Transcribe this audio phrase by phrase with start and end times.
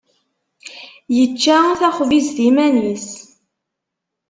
[1.15, 3.07] Yečča taxbizt iman-is.